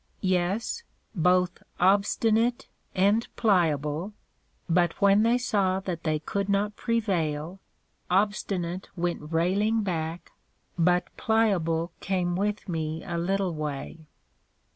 Yes, 0.25 0.81
both 1.13 1.61
Obstinate 1.79 2.67
and 2.95 3.27
Pliable; 3.35 4.13
but 4.67 4.99
when 4.99 5.21
they 5.21 5.37
saw 5.37 5.79
that 5.81 6.05
they 6.05 6.17
could 6.17 6.49
not 6.49 6.75
prevail, 6.75 7.59
Obstinate 8.09 8.89
went 8.95 9.31
railing 9.31 9.83
back, 9.83 10.31
but 10.75 11.15
Pliable 11.17 11.91
came 11.99 12.35
with 12.35 12.67
me 12.67 13.03
a 13.05 13.19
little 13.19 13.53
way. 13.53 13.99